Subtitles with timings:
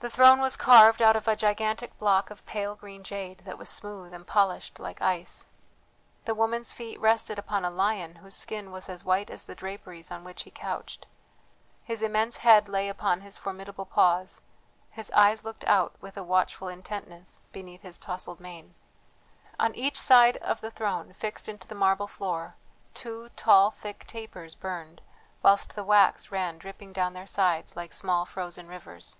[0.00, 3.70] The throne was carved out of a gigantic block of pale green jade that was
[3.70, 5.46] smooth and polished like ice.
[6.24, 10.10] The woman's feet rested upon a lion whose skin was as white as the draperies
[10.10, 11.06] on which he couched.
[11.84, 14.42] His immense head lay upon his formidable paws,
[14.90, 18.74] his eyes looked out, with a watchful intentness, beneath his tousled mane.
[19.60, 22.56] On each side of the throne, fixed into the marble floor,
[22.94, 25.00] two tall thick tapers burned,
[25.40, 29.16] whilst the wax ran dripping down their sides like small frozen rivers.